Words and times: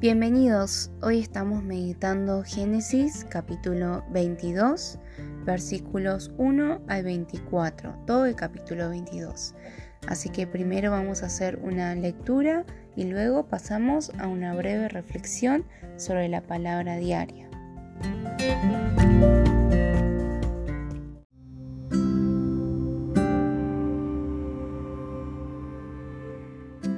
Bienvenidos, 0.00 0.90
hoy 1.02 1.18
estamos 1.18 1.62
meditando 1.62 2.42
Génesis 2.42 3.26
capítulo 3.28 4.02
22, 4.10 4.98
versículos 5.44 6.32
1 6.38 6.80
al 6.88 7.04
24, 7.04 8.04
todo 8.06 8.24
el 8.24 8.34
capítulo 8.34 8.88
22. 8.88 9.54
Así 10.08 10.30
que 10.30 10.46
primero 10.46 10.90
vamos 10.90 11.22
a 11.22 11.26
hacer 11.26 11.60
una 11.62 11.94
lectura 11.94 12.64
y 12.96 13.04
luego 13.04 13.46
pasamos 13.46 14.10
a 14.18 14.26
una 14.26 14.54
breve 14.54 14.88
reflexión 14.88 15.66
sobre 15.96 16.30
la 16.30 16.40
palabra 16.40 16.96
diaria. 16.96 17.50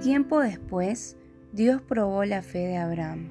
Tiempo 0.00 0.38
después, 0.38 1.16
Dios 1.52 1.82
probó 1.82 2.24
la 2.24 2.40
fe 2.40 2.60
de 2.60 2.78
Abraham. 2.78 3.28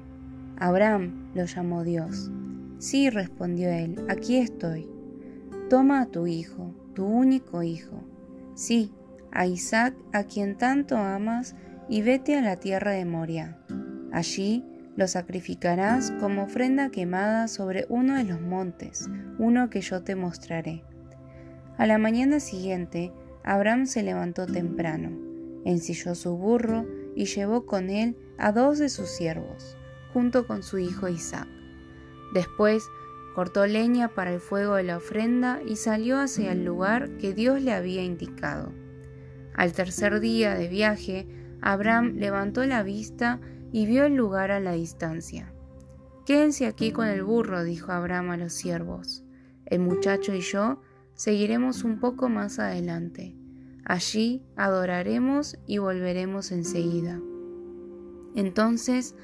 Abraham 0.56 1.32
lo 1.34 1.44
llamó 1.44 1.82
Dios. 1.82 2.30
Sí, 2.78 3.10
respondió 3.10 3.68
él, 3.68 3.96
aquí 4.08 4.36
estoy. 4.36 4.88
Toma 5.68 6.02
a 6.02 6.06
tu 6.06 6.28
hijo, 6.28 6.72
tu 6.94 7.04
único 7.04 7.64
hijo. 7.64 8.04
Sí, 8.54 8.92
a 9.32 9.46
Isaac, 9.46 9.96
a 10.12 10.22
quien 10.22 10.56
tanto 10.56 10.96
amas, 10.96 11.56
y 11.88 12.02
vete 12.02 12.36
a 12.36 12.42
la 12.42 12.54
tierra 12.54 12.92
de 12.92 13.04
Moria. 13.04 13.58
Allí 14.12 14.64
lo 14.94 15.08
sacrificarás 15.08 16.12
como 16.20 16.44
ofrenda 16.44 16.90
quemada 16.90 17.48
sobre 17.48 17.86
uno 17.88 18.14
de 18.14 18.22
los 18.24 18.40
montes, 18.40 19.10
uno 19.40 19.68
que 19.68 19.80
yo 19.80 20.04
te 20.04 20.14
mostraré. 20.14 20.84
A 21.76 21.86
la 21.86 21.98
mañana 21.98 22.38
siguiente, 22.38 23.10
Abraham 23.42 23.86
se 23.86 24.04
levantó 24.04 24.46
temprano, 24.46 25.10
ensilló 25.64 26.14
su 26.14 26.36
burro 26.36 26.86
y 27.14 27.26
llevó 27.26 27.66
con 27.66 27.90
él 27.90 28.16
a 28.38 28.52
dos 28.52 28.78
de 28.78 28.88
sus 28.88 29.08
siervos, 29.08 29.76
junto 30.12 30.46
con 30.46 30.62
su 30.62 30.78
hijo 30.78 31.08
Isaac. 31.08 31.48
Después 32.32 32.84
cortó 33.34 33.66
leña 33.66 34.08
para 34.08 34.32
el 34.32 34.40
fuego 34.40 34.74
de 34.74 34.82
la 34.84 34.96
ofrenda 34.96 35.60
y 35.66 35.76
salió 35.76 36.18
hacia 36.18 36.52
el 36.52 36.64
lugar 36.64 37.16
que 37.18 37.34
Dios 37.34 37.62
le 37.62 37.72
había 37.72 38.02
indicado. 38.02 38.72
Al 39.54 39.72
tercer 39.72 40.20
día 40.20 40.54
de 40.54 40.68
viaje, 40.68 41.26
Abraham 41.60 42.14
levantó 42.16 42.64
la 42.64 42.82
vista 42.82 43.40
y 43.70 43.86
vio 43.86 44.04
el 44.04 44.14
lugar 44.14 44.50
a 44.50 44.60
la 44.60 44.72
distancia. 44.72 45.52
Quédense 46.26 46.66
aquí 46.66 46.92
con 46.92 47.08
el 47.08 47.22
burro, 47.22 47.64
dijo 47.64 47.92
Abraham 47.92 48.30
a 48.30 48.36
los 48.36 48.52
siervos. 48.52 49.24
El 49.66 49.80
muchacho 49.80 50.34
y 50.34 50.40
yo 50.40 50.80
seguiremos 51.14 51.84
un 51.84 51.98
poco 51.98 52.28
más 52.28 52.58
adelante. 52.58 53.34
Allí 53.92 54.42
adoraremos 54.56 55.58
y 55.66 55.76
volveremos 55.76 56.50
enseguida. 56.50 57.20
Entonces 58.34 59.14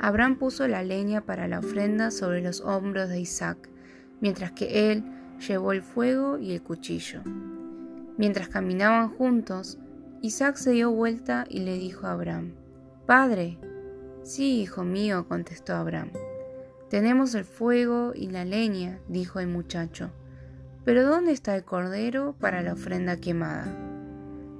Abraham 0.00 0.36
puso 0.36 0.66
la 0.66 0.82
leña 0.82 1.20
para 1.20 1.46
la 1.46 1.60
ofrenda 1.60 2.10
sobre 2.10 2.42
los 2.42 2.60
hombros 2.60 3.08
de 3.08 3.20
Isaac, 3.20 3.70
mientras 4.20 4.50
que 4.50 4.90
él 4.90 5.04
llevó 5.46 5.70
el 5.70 5.80
fuego 5.80 6.38
y 6.38 6.54
el 6.54 6.60
cuchillo. 6.60 7.22
Mientras 8.16 8.48
caminaban 8.48 9.10
juntos, 9.10 9.78
Isaac 10.22 10.56
se 10.56 10.72
dio 10.72 10.90
vuelta 10.90 11.46
y 11.48 11.60
le 11.60 11.78
dijo 11.78 12.08
a 12.08 12.14
Abraham, 12.14 12.56
Padre. 13.06 13.58
Sí, 14.24 14.60
hijo 14.60 14.82
mío, 14.82 15.28
contestó 15.28 15.76
Abraham. 15.76 16.10
Tenemos 16.90 17.36
el 17.36 17.44
fuego 17.44 18.10
y 18.12 18.30
la 18.30 18.44
leña, 18.44 18.98
dijo 19.06 19.38
el 19.38 19.46
muchacho. 19.46 20.10
Pero 20.84 21.04
¿dónde 21.04 21.30
está 21.30 21.54
el 21.54 21.62
cordero 21.62 22.34
para 22.40 22.62
la 22.62 22.72
ofrenda 22.72 23.18
quemada? 23.18 23.85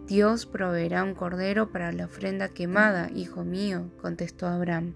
Dios 0.07 0.47
proveerá 0.47 1.03
un 1.03 1.15
cordero 1.15 1.73
para 1.73 1.91
la 1.91 2.05
ofrenda 2.05 2.49
quemada, 2.49 3.11
hijo 3.13 3.43
mío, 3.43 3.91
contestó 4.01 4.47
Abraham. 4.47 4.95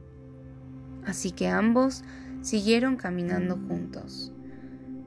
Así 1.05 1.33
que 1.33 1.49
ambos 1.49 2.05
siguieron 2.43 2.97
caminando 2.97 3.57
juntos. 3.57 4.33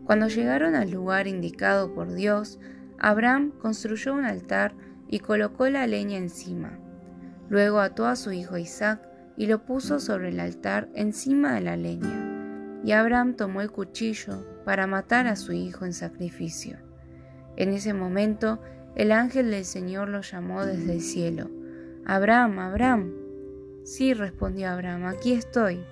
Cuando 0.06 0.28
llegaron 0.28 0.76
al 0.76 0.92
lugar 0.92 1.28
indicado 1.28 1.94
por 1.94 2.14
Dios, 2.14 2.60
Abraham 3.00 3.52
construyó 3.52 4.14
un 4.14 4.26
altar 4.26 4.76
y 5.08 5.20
colocó 5.20 5.70
la 5.70 5.88
leña 5.88 6.18
encima. 6.18 6.78
Luego 7.50 7.80
ató 7.80 8.06
a 8.06 8.18
su 8.18 8.34
hijo 8.34 8.58
Isaac 8.58 9.08
y 9.38 9.48
lo 9.48 9.64
puso 9.64 10.00
sobre 10.00 10.30
el 10.30 10.40
altar 10.42 10.90
encima 10.96 11.54
de 11.54 11.62
la 11.62 11.78
leña. 11.78 12.82
Y 12.84 12.92
Abraham 12.92 13.36
tomó 13.36 13.62
el 13.62 13.72
cuchillo 13.72 14.46
para 14.66 14.86
matar 14.86 15.28
a 15.28 15.38
su 15.38 15.54
hijo 15.54 15.86
en 15.86 15.94
sacrificio. 15.94 16.78
En 17.56 17.70
ese 17.70 17.94
momento 17.94 18.60
el 18.96 19.12
ángel 19.12 19.52
del 19.52 19.66
Señor 19.66 20.10
lo 20.10 20.22
llamó 20.22 20.66
desde 20.66 20.94
el 20.94 21.02
cielo. 21.02 21.50
Abraham, 22.06 22.60
Abraham. 22.60 23.12
Sí, 23.84 24.14
respondió 24.14 24.70
Abraham, 24.70 25.06
aquí 25.06 25.34
estoy. 25.34 25.84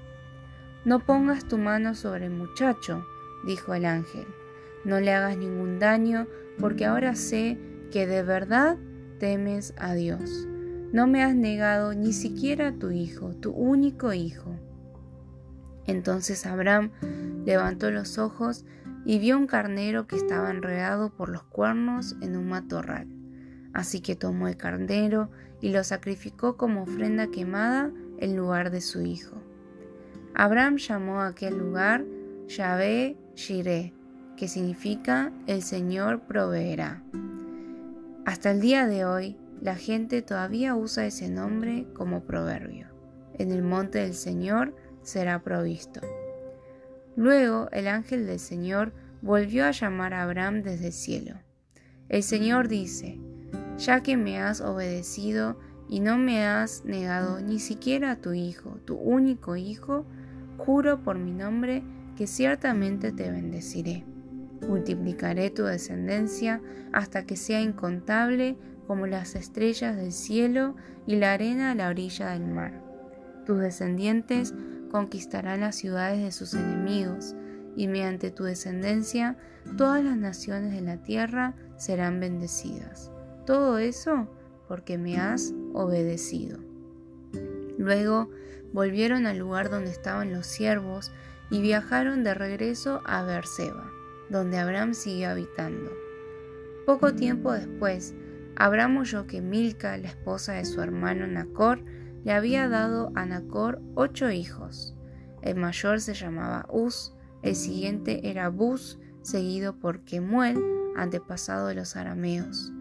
No 0.86 1.00
pongas 1.00 1.48
tu 1.48 1.58
mano 1.58 1.96
sobre 1.96 2.26
el 2.26 2.32
muchacho, 2.32 3.06
dijo 3.46 3.74
el 3.74 3.86
ángel. 3.86 4.26
No 4.84 5.00
le 5.00 5.14
hagas 5.14 5.38
ningún 5.38 5.80
daño, 5.80 6.28
porque 6.60 6.86
ahora 6.86 7.16
sé 7.16 7.58
que 7.92 8.08
de 8.08 8.24
verdad 8.24 8.78
temes 9.20 9.74
a 9.78 9.94
Dios. 9.94 10.48
No 10.92 11.08
me 11.08 11.24
has 11.24 11.36
negado 11.36 11.94
ni 11.94 12.14
siquiera 12.14 12.70
a 12.70 12.74
tu 12.74 12.92
hijo, 12.92 13.34
tu 13.36 13.52
único 13.52 14.14
hijo. 14.14 14.56
Entonces 15.88 16.46
Abraham 16.46 16.92
levantó 17.46 17.92
los 17.92 18.18
ojos 18.18 18.66
y 19.06 19.20
vio 19.20 19.38
un 19.38 19.48
carnero 19.48 20.08
que 20.08 20.16
estaba 20.16 20.52
enredado 20.52 21.10
por 21.10 21.30
los 21.30 21.44
cuernos 21.44 22.16
en 22.22 22.38
un 22.38 22.50
matorral. 22.50 23.08
Así 23.74 24.02
que 24.02 24.16
tomó 24.16 24.48
el 24.48 24.58
carnero 24.58 25.30
y 25.62 25.70
lo 25.70 25.84
sacrificó 25.84 26.58
como 26.58 26.84
ofrenda 26.84 27.28
quemada 27.28 27.92
en 28.18 28.36
lugar 28.36 28.72
de 28.72 28.82
su 28.82 29.02
hijo. 29.02 29.42
Abraham 30.34 30.78
llamó 30.78 31.22
a 31.22 31.28
aquel 31.28 31.58
lugar 31.58 32.06
Yahvé 32.48 33.18
Jireh, 33.36 33.94
que 34.38 34.48
significa 34.48 35.32
el 35.48 35.62
Señor 35.62 36.22
proveerá. 36.22 37.04
Hasta 38.26 38.52
el 38.52 38.62
día 38.62 38.88
de 38.88 39.06
hoy, 39.06 39.38
la 39.62 39.76
gente 39.76 40.22
todavía 40.22 40.76
usa 40.76 41.06
ese 41.06 41.30
nombre 41.30 41.88
como 41.94 42.24
proverbio. 42.24 42.88
En 43.38 43.52
el 43.52 43.62
monte 43.62 44.00
del 44.00 44.14
Señor 44.14 44.76
será 45.04 45.44
provisto. 45.44 46.02
Luego 47.22 47.70
el 47.72 47.88
ángel 47.88 48.26
del 48.26 48.40
Señor 48.40 48.94
volvió 49.22 49.66
a 49.66 49.72
llamar 49.72 50.16
a 50.16 50.24
Abraham 50.24 50.64
desde 50.64 50.88
el 50.88 50.92
cielo. 50.92 51.36
El 52.10 52.24
Señor 52.24 52.68
dice, 52.68 53.20
ya 53.78 54.02
que 54.02 54.18
me 54.18 54.40
has 54.40 54.60
obedecido 54.60 55.60
y 55.88 56.00
no 56.00 56.18
me 56.18 56.44
has 56.48 56.84
negado 56.84 57.40
ni 57.40 57.60
siquiera 57.60 58.10
a 58.10 58.16
tu 58.16 58.34
hijo, 58.34 58.80
tu 58.86 58.96
único 58.96 59.56
hijo, 59.56 60.04
juro 60.58 61.04
por 61.04 61.20
mi 61.20 61.32
nombre 61.32 61.84
que 62.18 62.26
ciertamente 62.26 63.12
te 63.12 63.30
bendeciré. 63.30 64.04
Multiplicaré 64.68 65.52
tu 65.52 65.66
descendencia 65.66 66.60
hasta 66.92 67.28
que 67.28 67.36
sea 67.36 67.62
incontable 67.62 68.58
como 68.88 69.06
las 69.06 69.36
estrellas 69.36 69.96
del 69.96 70.12
cielo 70.12 70.76
y 71.06 71.18
la 71.18 71.34
arena 71.34 71.70
a 71.70 71.76
la 71.76 71.90
orilla 71.90 72.32
del 72.32 72.48
mar. 72.48 72.82
Tus 73.46 73.60
descendientes 73.60 74.56
conquistarán 74.92 75.62
las 75.62 75.76
ciudades 75.78 76.22
de 76.22 76.32
sus 76.32 76.54
enemigos, 76.54 77.36
y 77.78 77.88
mediante 77.88 78.32
tu 78.32 78.44
descendencia 78.44 79.38
todas 79.78 80.04
las 80.04 80.18
naciones 80.18 80.74
de 80.74 80.82
la 80.82 80.98
tierra 80.98 81.56
serán 81.78 82.20
bendecidas. 82.20 83.10
Todo 83.46 83.78
eso 83.78 84.28
porque 84.68 84.98
me 84.98 85.18
has 85.18 85.54
obedecido. 85.74 86.60
Luego 87.78 88.30
volvieron 88.74 89.26
al 89.26 89.38
lugar 89.38 89.70
donde 89.70 89.92
estaban 89.92 90.34
los 90.34 90.46
siervos 90.46 91.12
y 91.50 91.62
viajaron 91.62 92.24
de 92.24 92.34
regreso 92.34 93.02
a 93.06 93.24
Beerseba, 93.24 93.90
donde 94.30 94.58
Abraham 94.58 94.94
siguió 94.94 95.30
habitando. 95.30 95.92
Poco 96.86 97.14
tiempo 97.14 97.54
después, 97.54 98.14
Abraham 98.56 98.98
oyó 98.98 99.28
que 99.28 99.42
Milca, 99.42 99.98
la 99.98 100.10
esposa 100.10 100.54
de 100.54 100.66
su 100.66 100.82
hermano 100.82 101.26
Nacor, 101.28 101.82
le 102.24 102.34
había 102.34 102.68
dado 102.68 103.12
a 103.16 103.26
Nacor 103.26 103.82
ocho 103.96 104.30
hijos. 104.30 104.96
El 105.42 105.56
mayor 105.56 106.02
se 106.02 106.14
llamaba 106.14 106.66
Uz, 106.70 107.14
el 107.42 107.56
siguiente 107.56 108.30
era 108.30 108.50
Buz, 108.50 109.00
seguido 109.22 109.76
por 109.76 110.02
Kemuel, 110.02 110.62
antepasado 110.96 111.68
de 111.68 111.76
los 111.76 111.96
arameos. 111.96 112.72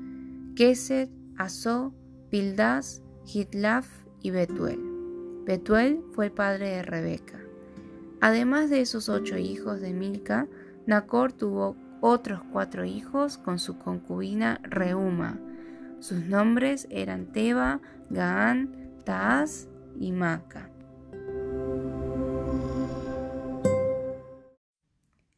Keset, 0.56 1.10
Asó, 1.36 1.94
Pildas, 2.28 3.02
Hitlaf 3.24 3.88
y 4.20 4.30
Betuel. 4.30 4.80
Betuel 5.46 6.02
fue 6.12 6.26
el 6.26 6.32
padre 6.32 6.68
de 6.68 6.82
Rebeca. 6.82 7.40
Además 8.20 8.68
de 8.68 8.82
esos 8.82 9.08
ocho 9.08 9.38
hijos 9.38 9.80
de 9.80 9.94
Milca, 9.94 10.46
Nacor 10.86 11.32
tuvo 11.32 11.76
otros 12.02 12.42
cuatro 12.52 12.84
hijos 12.84 13.38
con 13.38 13.58
su 13.58 13.78
concubina 13.78 14.60
Reuma. 14.62 15.38
Sus 16.00 16.24
nombres 16.26 16.86
eran 16.90 17.26
Teba, 17.26 17.80
Gaán, 18.10 18.89
Y 19.98 20.12
Maca. 20.12 20.70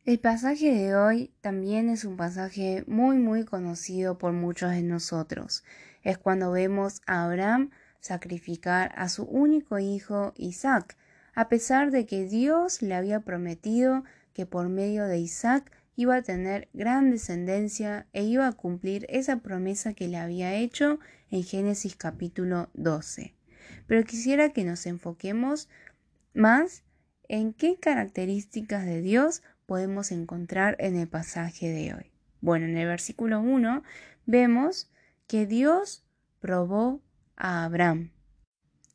El 0.04 0.18
pasaje 0.20 0.74
de 0.74 0.94
hoy 0.94 1.32
también 1.40 1.88
es 1.88 2.04
un 2.04 2.18
pasaje 2.18 2.84
muy 2.86 3.16
muy 3.16 3.46
conocido 3.46 4.18
por 4.18 4.34
muchos 4.34 4.72
de 4.72 4.82
nosotros. 4.82 5.64
Es 6.02 6.18
cuando 6.18 6.52
vemos 6.52 7.00
a 7.06 7.24
Abraham 7.24 7.70
sacrificar 7.98 8.92
a 8.94 9.08
su 9.08 9.22
único 9.22 9.78
hijo 9.78 10.34
Isaac, 10.36 10.98
a 11.34 11.48
pesar 11.48 11.90
de 11.90 12.04
que 12.04 12.26
Dios 12.26 12.82
le 12.82 12.94
había 12.94 13.20
prometido 13.20 14.04
que 14.34 14.44
por 14.44 14.68
medio 14.68 15.06
de 15.06 15.18
Isaac 15.18 15.72
iba 15.96 16.16
a 16.16 16.22
tener 16.22 16.68
gran 16.74 17.10
descendencia 17.10 18.06
e 18.12 18.24
iba 18.24 18.46
a 18.48 18.52
cumplir 18.52 19.06
esa 19.08 19.38
promesa 19.38 19.94
que 19.94 20.08
le 20.08 20.18
había 20.18 20.52
hecho 20.56 20.98
en 21.30 21.42
Génesis 21.42 21.96
capítulo 21.96 22.68
12. 22.74 23.32
Pero 23.86 24.04
quisiera 24.04 24.50
que 24.50 24.64
nos 24.64 24.86
enfoquemos 24.86 25.68
más 26.34 26.84
en 27.28 27.52
qué 27.52 27.78
características 27.78 28.84
de 28.84 29.00
Dios 29.00 29.42
podemos 29.66 30.12
encontrar 30.12 30.76
en 30.78 30.96
el 30.96 31.08
pasaje 31.08 31.68
de 31.68 31.94
hoy. 31.94 32.12
Bueno, 32.40 32.66
en 32.66 32.76
el 32.76 32.86
versículo 32.86 33.40
1 33.40 33.82
vemos 34.26 34.90
que 35.26 35.46
Dios 35.46 36.04
probó 36.40 37.00
a 37.36 37.64
Abraham. 37.64 38.10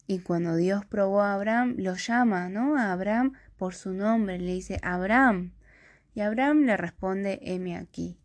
Y 0.05 0.19
cuando 0.19 0.55
Dios 0.55 0.85
probó 0.85 1.21
a 1.21 1.33
Abraham, 1.33 1.75
lo 1.77 1.95
llama, 1.95 2.47
¿no? 2.49 2.77
A 2.77 2.93
Abraham 2.93 3.33
por 3.57 3.75
su 3.75 3.91
nombre, 3.93 4.37
le 4.39 4.53
dice, 4.53 4.79
Abraham. 4.81 5.53
Y 6.13 6.21
Abraham 6.21 6.65
le 6.65 6.77
responde, 6.77 7.39
heme 7.41 7.75
aquí. 7.75 8.17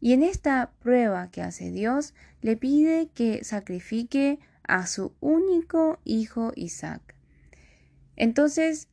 Y 0.00 0.12
en 0.12 0.22
esta 0.22 0.72
prueba 0.80 1.30
que 1.30 1.42
hace 1.42 1.70
Dios, 1.70 2.14
le 2.40 2.56
pide 2.56 3.08
que 3.14 3.44
sacrifique 3.44 4.38
a 4.66 4.86
su 4.86 5.14
único 5.20 6.00
hijo 6.04 6.52
Isaac. 6.56 7.14
Entonces, 8.16 8.88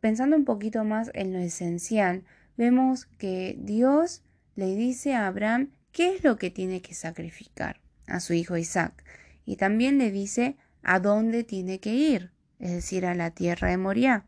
pensando 0.00 0.36
un 0.36 0.44
poquito 0.44 0.84
más 0.84 1.10
en 1.14 1.32
lo 1.32 1.38
esencial, 1.38 2.24
vemos 2.56 3.06
que 3.06 3.56
Dios 3.58 4.22
le 4.54 4.74
dice 4.74 5.14
a 5.14 5.26
Abraham 5.26 5.72
qué 5.92 6.14
es 6.14 6.24
lo 6.24 6.36
que 6.36 6.50
tiene 6.50 6.82
que 6.82 6.94
sacrificar 6.94 7.80
a 8.06 8.20
su 8.20 8.32
hijo 8.32 8.56
Isaac. 8.56 9.04
Y 9.44 9.56
también 9.56 9.98
le 9.98 10.10
dice 10.10 10.56
a 10.82 11.00
dónde 11.00 11.44
tiene 11.44 11.80
que 11.80 11.94
ir, 11.94 12.32
es 12.58 12.72
decir, 12.72 13.06
a 13.06 13.14
la 13.14 13.30
tierra 13.30 13.68
de 13.68 13.76
Moriah. 13.76 14.26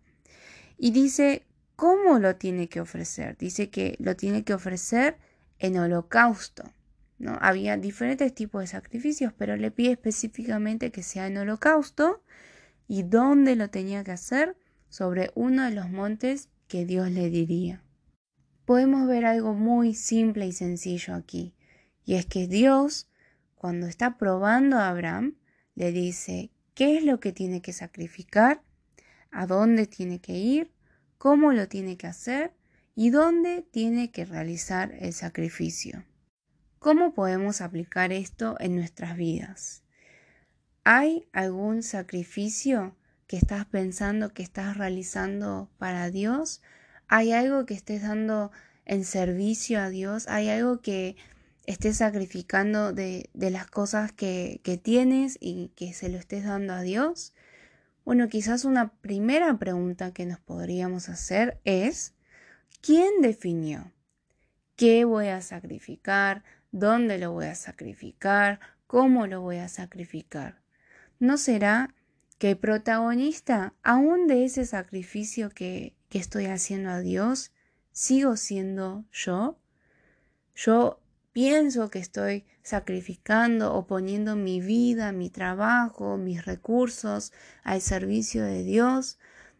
Y 0.77 0.93
dice 0.93 1.45
cómo 1.77 2.19
lo 2.19 2.37
tiene 2.37 2.69
que 2.69 2.81
ofrecer. 2.81 3.37
Dice 3.37 3.71
que 3.71 3.97
lo 3.99 4.17
tiene 4.17 4.45
que 4.45 4.55
ofrecer 4.55 5.17
en 5.59 5.79
holocausto. 5.79 6.65
Había 7.41 7.77
diferentes 7.77 8.35
tipos 8.35 8.61
de 8.61 8.69
sacrificios, 8.69 9.33
pero 9.37 9.57
le 9.57 9.71
pide 9.71 9.93
específicamente 9.93 10.93
que 10.93 11.03
sea 11.03 11.27
en 11.27 11.39
holocausto 11.39 12.23
y 12.87 13.03
dónde 13.03 13.57
lo 13.57 13.71
tenía 13.71 14.05
que 14.05 14.13
hacer 14.13 14.57
sobre 14.89 15.31
uno 15.35 15.65
de 15.65 15.73
los 15.73 15.91
montes 15.91 16.49
que 16.69 16.85
Dios 16.85 17.11
le 17.11 17.29
diría. 17.29 17.83
Podemos 18.65 19.07
ver 19.09 19.25
algo 19.25 19.55
muy 19.55 19.95
simple 19.95 20.47
y 20.47 20.53
sencillo 20.53 21.15
aquí, 21.15 21.55
y 22.05 22.15
es 22.15 22.27
que 22.27 22.47
Dios, 22.47 23.09
cuando 23.55 23.87
está 23.87 24.17
probando 24.17 24.77
a 24.79 24.89
Abraham, 24.89 25.37
le 25.75 25.91
dice 25.91 26.51
qué 26.75 26.99
es 26.99 27.05
lo 27.05 27.19
que 27.19 27.33
tiene 27.33 27.63
que 27.63 27.73
sacrificar, 27.73 28.63
a 29.31 29.47
dónde 29.47 29.87
tiene 29.87 30.21
que 30.21 30.35
ir, 30.35 30.71
cómo 31.19 31.53
lo 31.53 31.69
tiene 31.69 31.97
que 31.97 32.07
hacer 32.07 32.53
y 32.95 33.11
dónde 33.11 33.63
tiene 33.71 34.11
que 34.11 34.25
realizar 34.25 34.95
el 35.01 35.13
sacrificio. 35.13 36.05
¿Cómo 36.79 37.13
podemos 37.13 37.61
aplicar 37.61 38.13
esto 38.13 38.57
en 38.61 38.77
nuestras 38.77 39.17
vidas? 39.17 39.83
¿Hay 40.85 41.27
algún 41.33 41.83
sacrificio 41.83 42.95
que 43.27 43.37
estás 43.37 43.65
pensando 43.67 44.33
que 44.33 44.45
estás 44.45 44.77
realizando 44.77 45.69
para 45.79 46.09
Dios? 46.11 46.63
¿Hay 47.09 47.33
algo 47.33 47.67
que 47.67 47.75
estés 47.75 48.03
dando 48.03 48.53
en 48.85 49.05
servicio 49.05 49.81
a 49.81 49.89
Dios? 49.89 50.29
¿Hay 50.29 50.51
algo 50.51 50.81
que 50.81 51.17
estés 51.67 51.97
sacrificando 51.97 52.93
de, 52.93 53.29
las 53.35 53.67
cosas 53.67 54.13
que, 54.13 54.61
que 54.63 54.77
tienes 54.77 55.37
y 55.41 55.73
que 55.75 55.93
se 55.93 56.09
lo 56.09 56.17
estés 56.17 56.45
dando 56.45 56.75
a 56.75 56.83
Dios? 56.83 57.35
Bueno, 58.05 58.29
quizás 58.29 58.65
una 58.65 58.93
primera 59.01 59.59
pregunta 59.59 60.13
que 60.13 60.27
nos 60.27 60.39
podríamos 60.39 61.09
hacer 61.09 61.61
es, 61.65 62.15
¿quién 62.81 63.21
definió 63.21 63.93
qué 64.79 65.05
voy 65.05 65.27
a 65.27 65.41
sacrificar? 65.41 66.45
¿Dónde 66.71 67.19
lo 67.19 67.33
voy 67.33 67.47
a 67.47 67.55
sacrificar? 67.55 68.61
¿Cómo 68.87 69.27
lo 69.27 69.41
voy 69.41 69.57
a 69.57 69.69
sacrificar? 69.69 70.61
¿No 71.19 71.37
será 71.37 71.95
que 72.39 72.51
el 72.51 72.59
protagonista 72.59 73.75
aún 73.83 74.27
de 74.27 74.45
ese 74.45 74.65
sacrificio 74.67 75.51
que, 75.51 75.95
que 76.09 76.19
estoy 76.19 76.47
haciendo 76.47 76.91
a 76.91 77.01
Dios 77.01 77.53
sigo 77.93 78.37
siendo 78.37 79.05
yo? 79.13 79.59
Yo 80.55 81.01
pienso 81.33 81.89
que 81.89 82.01
estoy 82.01 82.45
sacrificando 82.63 83.75
o 83.75 83.87
poniendo 83.87 84.37
mi 84.37 84.61
vida, 84.61 85.13
mi 85.13 85.31
trabajo, 85.31 86.19
mis 86.19 86.45
recursos 86.45 87.33
al 87.63 87.81
servicio 87.81 88.45
de 88.45 88.63
Dios, 88.63 89.19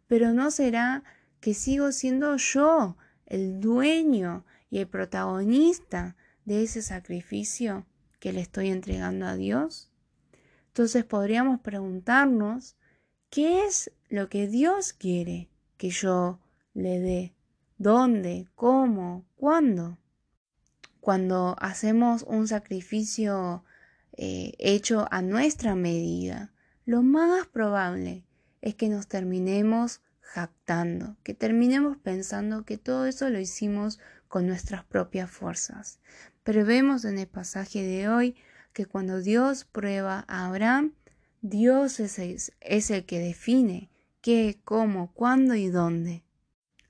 pero 0.09 0.35
no 0.35 0.51
será 0.51 1.05
que 1.41 1.55
sigo 1.55 1.93
siendo 1.93 2.37
yo 2.37 2.97
el 3.27 3.61
dueño 3.61 4.45
y 4.71 4.79
el 4.79 4.89
protagonista 4.89 6.17
de 6.49 6.63
ese 6.63 6.81
sacrificio 6.81 7.85
que 8.21 8.33
le 8.33 8.41
estoy 8.41 8.71
entregando 8.71 9.27
a 9.27 9.37
Dios? 9.37 9.91
Entonces 10.69 11.05
podríamos 11.05 11.61
preguntarnos, 11.61 12.77
¿qué 13.29 13.67
es 13.67 13.93
lo 14.09 14.31
que 14.31 14.49
Dios 14.49 14.95
quiere 14.95 15.51
que 15.77 15.91
yo 15.91 16.41
le 16.73 17.01
dé? 17.01 17.35
¿Dónde? 17.77 18.49
¿Cómo? 18.55 19.27
¿Cuándo? 19.37 19.99
Cuando 21.01 21.55
hacemos 21.61 22.23
un 22.23 22.49
sacrificio 22.49 23.65
eh, 24.17 24.55
hecho 24.59 25.07
a 25.11 25.21
nuestra 25.21 25.75
medida, 25.75 26.51
lo 26.87 27.03
más 27.03 27.47
probable 27.47 28.25
es 28.63 28.75
que 28.75 28.89
nos 28.89 29.07
terminemos 29.07 30.01
jactando, 30.21 31.17
que 31.23 31.35
terminemos 31.35 31.99
pensando 31.99 32.65
que 32.65 32.79
todo 32.79 33.05
eso 33.05 33.29
lo 33.29 33.39
hicimos 33.39 33.99
con 34.29 34.47
nuestras 34.47 34.85
propias 34.85 35.31
fuerzas. 35.31 36.01
Pero 36.49 36.65
vemos 36.65 37.05
en 37.05 37.19
el 37.19 37.27
pasaje 37.27 37.83
de 37.83 38.09
hoy 38.09 38.35
que 38.73 38.87
cuando 38.87 39.21
Dios 39.21 39.67
prueba 39.67 40.25
a 40.29 40.47
Abraham, 40.47 40.95
Dios 41.43 42.01
es, 42.01 42.49
el 42.91 43.05
que 43.05 43.19
define 43.19 43.91
qué, 44.23 44.59
cómo, 44.65 45.13
cuándo 45.13 45.57
y 45.57 45.67
dónde. 45.67 46.23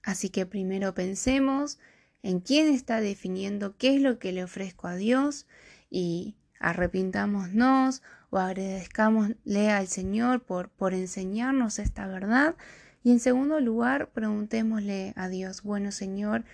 Así 0.04 0.28
que 0.28 0.46
primero 0.46 0.94
pensemos 0.94 1.80
en 2.22 2.38
quién 2.38 2.72
está 2.72 3.00
definiendo 3.00 3.76
qué 3.76 3.96
es 3.96 4.00
lo 4.00 4.20
que 4.20 4.30
le 4.30 4.44
ofrezco 4.44 4.86
a 4.86 4.94
Dios 4.94 5.48
y 5.90 6.36
arrepintámonos 6.60 8.04
o 8.30 8.38
agradezcámosle 8.38 9.70
al 9.70 9.88
Señor 9.88 10.44
por, 10.44 10.68
por 10.68 10.94
enseñarnos 10.94 11.80
esta 11.80 12.06
verdad. 12.06 12.54
Y 13.02 13.10
en 13.10 13.18
segundo 13.18 13.58
lugar, 13.58 14.10
preguntémosle 14.12 15.14
a 15.16 15.28
Dios, 15.28 15.64
bueno 15.64 15.90
Señor, 15.90 16.44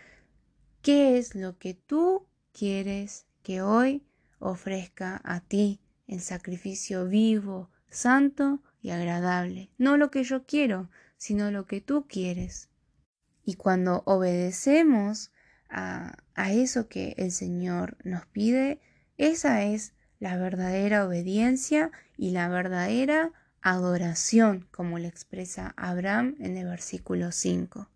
¿qué 0.81 1.19
es 1.19 1.35
lo 1.35 1.59
que 1.59 1.75
tú 1.75 2.27
quieres 2.55 3.27
que 3.43 3.61
hoy 3.61 4.03
ofrezca 4.39 5.21
a 5.25 5.41
ti 5.41 5.81
en 6.07 6.21
sacrificio 6.21 7.07
vivo, 7.07 7.71
santo 7.91 8.63
y 8.81 8.91
agradable. 8.91 9.71
No 9.77 9.97
lo 9.97 10.11
que 10.11 10.25
yo 10.25 10.47
quiero, 10.47 10.89
sino 11.19 11.51
lo 11.51 11.67
que 11.67 11.81
tú 11.81 12.07
quieres. 12.09 12.71
Y 13.45 13.55
cuando 13.55 14.03
obedecemos 14.07 15.33
a, 15.69 16.17
a 16.35 16.53
eso 16.53 16.89
que 16.89 17.15
el 17.19 17.33
Señor 17.33 17.99
nos 18.05 18.27
pide, 18.27 18.81
esa 19.19 19.65
es 19.65 19.93
la 20.19 20.37
verdadera 20.37 21.07
obediencia 21.07 21.91
y 22.17 22.31
la 22.31 22.49
verdadera 22.49 23.33
adoración, 23.61 24.69
como 24.71 24.99
le 24.99 25.09
expresa 25.09 25.75
Abraham 25.77 26.37
en 26.39 26.57
el 26.57 26.67
versículo 26.67 27.33
5. 27.33 27.91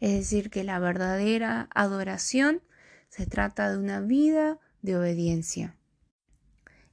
Es 0.00 0.12
decir, 0.12 0.50
que 0.50 0.64
la 0.64 0.78
verdadera 0.78 1.68
adoración 1.74 2.62
se 3.10 3.26
trata 3.26 3.70
de 3.70 3.76
una 3.76 4.00
vida 4.00 4.58
de 4.82 4.96
obediencia. 4.96 5.76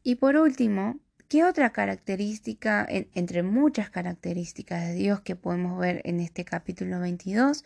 Y 0.04 0.16
por 0.16 0.36
último, 0.36 1.00
¿qué 1.30 1.44
otra 1.44 1.72
característica, 1.72 2.86
entre 2.90 3.44
muchas 3.44 3.90
características 3.90 4.88
de 4.88 4.94
Dios 4.94 5.22
que 5.22 5.36
podemos 5.36 5.80
ver 5.80 6.02
en 6.06 6.20
este 6.20 6.44
capítulo 6.44 7.00
22, 7.00 7.64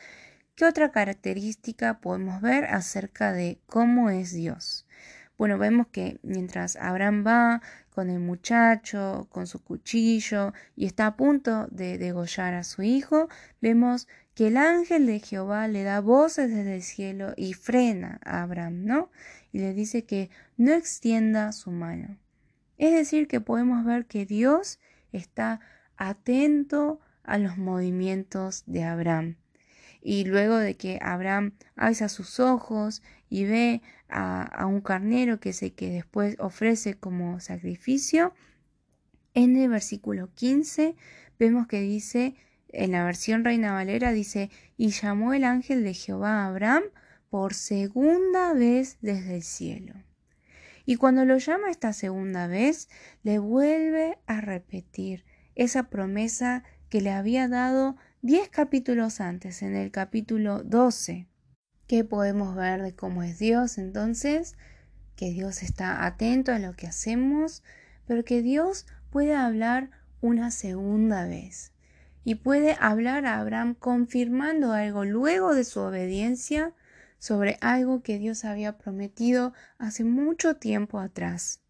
qué 0.55 0.65
otra 0.65 0.91
característica 0.91 2.00
podemos 2.00 2.41
ver 2.41 2.65
acerca 2.65 3.31
de 3.31 3.60
cómo 3.65 4.10
es 4.10 4.34
Dios? 4.34 4.86
Bueno, 5.38 5.58
vemos 5.58 5.88
que 5.88 6.20
mientras 6.22 6.75
Abraham 6.75 7.25
va 7.25 7.62
con 7.93 8.10
el 8.10 8.19
muchacho, 8.19 9.27
con 9.29 9.48
su 9.48 9.63
cuchillo 9.63 10.53
y 10.75 10.86
está 10.86 11.07
a 11.07 11.15
punto 11.15 11.67
de 11.67 11.98
degollar 11.98 12.53
a 12.53 12.63
su 12.63 12.81
hijo, 12.81 13.27
vemos 13.62 14.07
que 14.33 14.48
el 14.48 14.57
ángel 14.57 15.05
de 15.05 15.19
Jehová 15.19 15.67
le 15.67 15.83
da 15.83 16.00
voces 16.00 16.50
desde 16.50 16.75
el 16.75 16.83
cielo 16.83 17.33
y 17.36 17.53
frena 17.53 18.19
a 18.24 18.43
Abraham, 18.43 18.86
¿no? 18.86 19.12
Y 19.51 19.60
le 19.60 19.74
dice 19.74 20.05
que 20.05 20.29
no 20.57 20.71
extienda 20.71 21.51
su 21.51 21.71
mano. 21.71 22.17
Es 22.77 22.93
decir, 22.93 23.27
que 23.27 23.41
podemos 23.41 23.86
ver 23.86 24.05
que 24.05 24.25
Dios 24.25 24.79
está 25.12 25.60
atento 25.98 27.00
a 27.24 27.38
los 27.38 27.57
movimientos 27.57 28.63
de 28.65 28.83
Abraham. 28.83 29.36
Y 30.01 30.25
luego 30.25 30.58
de 30.58 30.75
que 30.75 31.00
Abraham 31.01 31.53
alza 31.75 32.10
sus 32.10 32.39
ojos 32.39 33.03
y 33.29 33.46
ve 33.46 33.81
a, 34.10 34.65
un 34.65 34.81
carnero 34.81 35.39
que 35.39 35.50
es 35.50 35.60
que 35.74 35.89
después 35.89 36.36
ofrece 36.39 36.96
como 36.96 37.39
sacrificio, 37.39 38.34
en 39.34 39.55
el 39.58 39.70
versículo 39.70 40.34
15 40.34 40.96
vemos 41.39 41.67
que 41.67 41.81
dice, 41.81 42.36
en 42.70 42.91
la 42.91 43.05
versión 43.05 43.43
Reina 43.43 43.74
Valera 43.74 44.12
dice, 44.12 44.50
y 44.75 44.89
llamó 44.89 45.34
el 45.34 45.43
ángel 45.43 45.84
de 45.84 45.93
Jehová 45.93 46.43
a 46.43 46.48
Abraham 46.48 46.84
por 47.29 47.53
segunda 47.53 48.53
vez 48.53 48.98
desde 49.01 49.36
el 49.36 49.43
cielo. 49.43 49.93
Y 50.86 50.96
cuando 50.98 51.25
lo 51.25 51.38
llama 51.38 51.70
esta 51.70 51.93
segunda 51.93 52.48
vez, 52.48 52.89
le 53.24 53.39
vuelve 53.39 54.17
a 54.25 54.41
repetir 54.41 55.24
esa 55.55 55.89
promesa 55.89 56.63
que 56.89 57.01
le 57.01 57.12
había 57.12 57.48
dado 57.48 57.96
diez 58.24 58.50
capítulos 58.50 59.20
antes, 59.20 59.63
en 59.63 59.75
el 59.75 59.90
capítulo 59.90 60.62
12. 60.63 61.28
¿Qué 61.88 62.04
podemos 62.04 62.56
ver 62.56 62.84
de 62.84 62.96
cómo 62.96 63.24
es 63.24 63.40
Dios 63.40 63.80
entonces? 63.80 64.56
Que 65.16 65.32
Dios 65.32 65.63
está 65.63 66.06
atento 66.06 66.51
a 66.51 66.60
lo 66.60 66.74
que 66.74 66.86
hacemos, 66.86 67.63
pero 68.06 68.24
que 68.24 68.44
Dios 68.44 68.86
puede 69.10 69.34
hablar 69.34 69.90
una 70.22 70.51
segunda 70.51 71.25
vez. 71.25 71.74
Y 72.24 72.36
puede 72.36 72.78
hablar 72.80 73.25
a 73.25 73.40
Abraham 73.40 73.74
confirmando 73.74 74.72
algo 74.74 75.04
luego 75.04 75.56
de 75.56 75.63
su 75.63 75.80
obediencia 75.80 76.74
sobre 77.18 77.58
algo 77.60 78.04
que 78.04 78.20
Dios 78.20 78.46
había 78.46 78.78
prometido 78.78 79.54
hace 79.80 80.04
mucho 80.04 80.58
tiempo 80.58 81.00
atrás. 81.00 81.62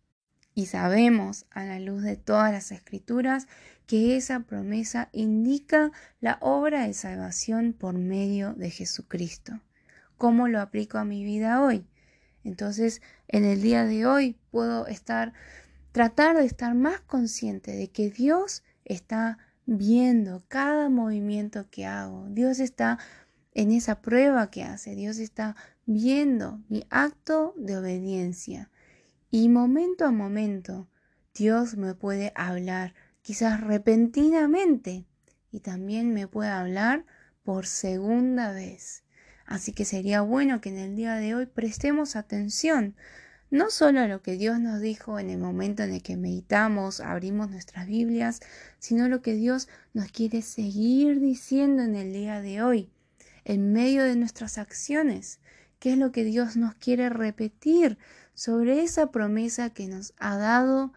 Y 0.53 0.65
sabemos, 0.65 1.46
a 1.50 1.63
la 1.63 1.79
luz 1.79 2.03
de 2.03 2.17
todas 2.17 2.51
las 2.51 2.74
escrituras, 2.74 3.48
que 3.91 4.15
esa 4.15 4.39
promesa 4.39 5.10
indica 5.12 5.91
la 6.21 6.38
obra 6.39 6.88
de 6.88 6.93
salvación 6.93 7.74
por 7.74 7.93
medio 7.93 8.53
de 8.53 8.69
Jesucristo. 8.69 9.60
¿Cómo 10.17 10.48
lo 10.48 10.62
aplico 10.62 10.98
a 10.98 11.03
mi 11.03 11.25
vida 11.25 11.62
hoy? 11.62 11.86
Entonces, 12.45 13.01
en 13.27 13.43
el 13.43 13.62
día 13.62 13.83
de 13.83 14.05
hoy 14.05 14.38
puedo 14.50 14.88
estar, 14.88 15.33
tratar 15.91 16.38
de 16.38 16.45
estar 16.45 16.74
más 16.74 17.01
consciente 17.01 17.74
de 17.74 17.89
que 17.89 18.10
Dios 18.10 18.63
está 18.86 19.39
viendo 19.65 20.41
cada 20.48 20.88
movimiento 20.88 21.69
que 21.69 21.86
hago. 21.86 22.27
Dios 22.29 22.62
está 22.62 22.98
en 23.53 23.74
esa 23.74 24.01
prueba 24.01 24.50
que 24.50 24.63
hace. 24.63 24.95
Dios 24.95 25.17
está 25.17 25.57
viendo 25.86 26.62
mi 26.69 26.86
acto 26.91 27.53
de 27.57 27.75
obediencia. 27.75 28.71
Y 29.31 29.50
momento 29.50 30.05
a 30.05 30.12
momento 30.12 30.88
Dios 31.33 31.75
me 31.75 31.93
puede 31.93 32.31
hablar, 32.36 32.93
quizás 33.21 33.61
repentinamente, 33.61 35.05
y 35.51 35.59
también 35.59 36.13
me 36.13 36.27
puede 36.27 36.49
hablar 36.49 37.05
por 37.43 37.65
segunda 37.65 38.51
vez. 38.51 39.03
Así 39.45 39.73
que 39.73 39.85
sería 39.85 40.21
bueno 40.21 40.61
que 40.61 40.69
en 40.69 40.77
el 40.77 40.95
día 40.95 41.15
de 41.15 41.35
hoy 41.35 41.45
prestemos 41.45 42.15
atención 42.15 42.95
no 43.51 43.69
solo 43.69 43.99
a 43.99 44.07
lo 44.07 44.21
que 44.21 44.37
Dios 44.37 44.61
nos 44.61 44.79
dijo 44.79 45.19
en 45.19 45.29
el 45.29 45.37
momento 45.37 45.83
en 45.83 45.91
el 45.91 46.01
que 46.01 46.15
meditamos, 46.15 47.01
abrimos 47.01 47.49
nuestras 47.49 47.85
Biblias, 47.85 48.39
sino 48.79 49.09
lo 49.09 49.21
que 49.21 49.33
Dios 49.33 49.67
nos 49.93 50.09
quiere 50.09 50.41
seguir 50.41 51.19
diciendo 51.19 51.83
en 51.83 51.95
el 51.95 52.13
día 52.13 52.39
de 52.39 52.63
hoy 52.63 52.89
en 53.43 53.73
medio 53.73 54.05
de 54.05 54.15
nuestras 54.15 54.57
acciones. 54.57 55.41
¿Qué 55.79 55.91
es 55.91 55.97
lo 55.97 56.13
que 56.13 56.23
Dios 56.23 56.55
nos 56.55 56.75
quiere 56.75 57.09
repetir 57.09 57.97
sobre 58.33 58.83
esa 58.83 59.11
promesa 59.11 59.69
que 59.71 59.87
nos 59.87 60.13
ha 60.17 60.37
dado 60.37 60.93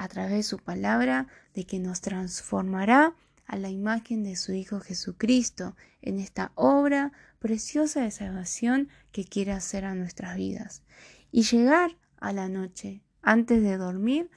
a 0.00 0.08
través 0.08 0.32
de 0.32 0.42
su 0.42 0.56
palabra 0.56 1.26
de 1.52 1.64
que 1.64 1.78
nos 1.78 2.00
transformará 2.00 3.14
a 3.46 3.58
la 3.58 3.68
imagen 3.68 4.24
de 4.24 4.34
su 4.34 4.54
Hijo 4.54 4.80
Jesucristo 4.80 5.76
en 6.00 6.18
esta 6.18 6.52
obra 6.54 7.12
preciosa 7.38 8.00
de 8.00 8.10
salvación 8.10 8.88
que 9.12 9.26
quiere 9.26 9.52
hacer 9.52 9.84
a 9.84 9.94
nuestras 9.94 10.36
vidas? 10.36 10.82
Y 11.30 11.42
llegar 11.42 11.98
a 12.16 12.32
la 12.32 12.48
noche 12.48 13.02
antes 13.20 13.62
de 13.62 13.76
dormir 13.76 14.30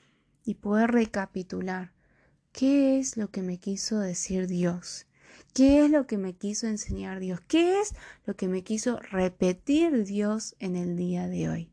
y 0.44 0.56
poder 0.56 0.92
recapitular 0.92 1.94
qué 2.52 3.00
es 3.00 3.16
lo 3.16 3.32
que 3.32 3.42
me 3.42 3.58
quiso 3.58 4.00
decir 4.00 4.48
Dios 4.48 5.08
¿Qué 5.54 5.86
es 5.86 5.90
lo 5.90 6.08
que 6.08 6.18
me 6.18 6.34
quiso 6.34 6.68
enseñar 6.68 7.20
Dios? 7.20 7.40
¿Qué 7.48 7.80
es 7.80 7.96
lo 8.26 8.36
que 8.36 8.48
me 8.48 8.64
quiso 8.64 9.00
repetir 9.00 10.04
Dios 10.04 10.56
en 10.60 10.76
el 10.76 10.98
día 10.98 11.28
de 11.28 11.50
hoy? 11.50 11.73